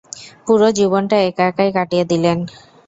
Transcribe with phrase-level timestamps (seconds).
[0.45, 2.37] পুরো জীবনটা একা একাই কাটিয়ে দিলেন।